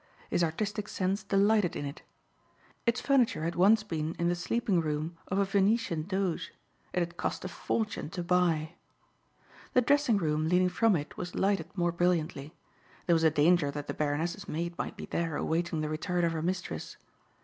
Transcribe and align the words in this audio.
His 0.31 0.43
artistic 0.43 0.87
sense 0.87 1.21
delighted 1.21 1.75
in 1.75 1.85
it. 1.85 2.01
Its 2.87 2.99
furniture 2.99 3.43
had 3.43 3.53
once 3.53 3.83
been 3.83 4.15
in 4.17 4.29
the 4.29 4.35
sleeping 4.35 4.81
room 4.81 5.15
of 5.27 5.37
a 5.37 5.45
Venetian 5.45 6.07
Doge. 6.07 6.51
It 6.91 7.01
had 7.01 7.17
cost 7.17 7.45
a 7.45 7.47
fortune 7.47 8.09
to 8.09 8.23
buy. 8.23 8.73
The 9.73 9.81
dressing 9.81 10.17
room 10.17 10.49
leading 10.49 10.69
from 10.69 10.95
it 10.95 11.17
was 11.17 11.35
lighted 11.35 11.69
more 11.77 11.91
brilliantly. 11.91 12.55
There 13.05 13.13
was 13.13 13.23
a 13.23 13.29
danger 13.29 13.69
that 13.69 13.85
the 13.85 13.93
Baroness's 13.93 14.49
maid 14.49 14.75
might 14.75 14.97
be 14.97 15.05
there 15.05 15.35
awaiting 15.35 15.81
the 15.81 15.87
return 15.89 16.23
of 16.23 16.31
her 16.31 16.41
mistress. 16.41 16.97